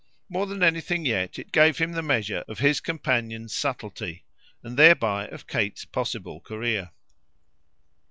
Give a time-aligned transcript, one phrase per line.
[0.29, 4.25] More than anything yet it gave him the measure of his companion's subtlety,
[4.63, 6.89] and thereby of Kate's possible career.